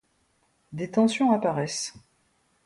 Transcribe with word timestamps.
Des 0.71 0.89
tensions 0.89 1.31
apparaissent. 1.31 1.93